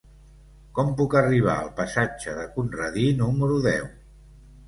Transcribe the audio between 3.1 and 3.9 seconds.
número deu?